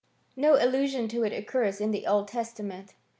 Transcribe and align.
No 0.35 0.55
allusion 0.55 1.07
to 1.09 1.23
it 1.25 1.31
occurs 1.31 1.79
in 1.79 1.91
the 1.91 2.07
Old 2.07 2.27
Testament. 2.27 2.95